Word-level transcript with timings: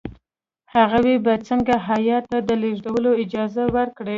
هغوی 0.75 1.15
به 1.25 1.33
څنګه 1.47 1.75
هیات 1.87 2.23
ته 2.31 2.37
د 2.43 2.49
تېرېدلو 2.49 3.11
اجازه 3.23 3.63
ورکړي. 3.75 4.09